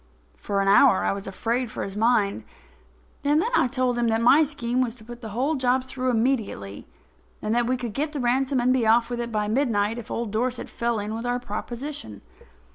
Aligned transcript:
For 0.35 0.61
an 0.61 0.67
hour 0.67 1.03
I 1.03 1.11
was 1.11 1.27
afraid 1.27 1.69
for 1.69 1.83
his 1.83 1.95
mind. 1.95 2.43
And 3.23 3.39
then 3.39 3.51
I 3.55 3.67
told 3.67 3.99
him 3.99 4.07
that 4.07 4.19
my 4.19 4.43
scheme 4.43 4.81
was 4.81 4.95
to 4.95 5.03
put 5.03 5.21
the 5.21 5.29
whole 5.29 5.53
job 5.53 5.83
through 5.83 6.09
immediately 6.09 6.87
and 7.39 7.53
that 7.53 7.67
we 7.67 7.75
would 7.75 7.93
get 7.93 8.11
the 8.11 8.19
ransom 8.19 8.59
and 8.59 8.73
be 8.73 8.87
off 8.87 9.11
with 9.11 9.19
it 9.19 9.31
by 9.31 9.47
midnight 9.47 9.99
if 9.99 10.09
old 10.09 10.31
Dorset 10.31 10.69
fell 10.69 10.97
in 10.97 11.13
with 11.13 11.27
our 11.27 11.39
proposition. 11.39 12.23